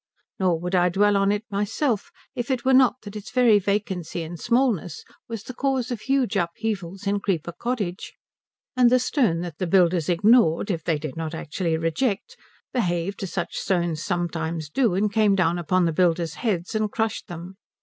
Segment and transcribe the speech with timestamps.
[0.39, 4.23] Nor would I dwell on it myself if it were not that its very vacancy
[4.23, 8.13] and smallness was the cause of huge upheavals in Creeper Cottage,
[8.75, 12.35] and the stone that the builders ignored if they did not actually reject
[12.73, 17.27] behaved as such stones sometimes do and came down upon the builders' heads and crushed
[17.27, 17.57] them.